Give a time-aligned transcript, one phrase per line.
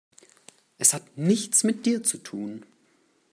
[0.79, 2.65] Es hat nichts mit dir zu tun.